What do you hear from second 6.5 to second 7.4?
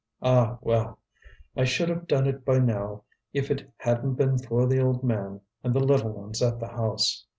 the house."